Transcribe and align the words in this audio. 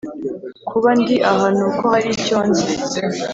kuba 0.69 0.89
ndi 0.99 1.15
aha 1.31 1.47
nuko 1.57 1.83
hari 1.93 2.07
icyo 2.17 2.37
nzi 2.47 2.65